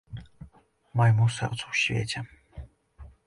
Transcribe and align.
Майму 1.01 1.27
сэрцу 1.35 1.59
ў 1.71 1.75
свеце. 1.81 2.19